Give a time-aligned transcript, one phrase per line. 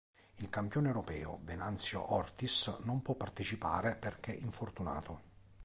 [0.37, 5.19] Il campione europeo, Venanzio Ortis non può partecipare perché infortunato.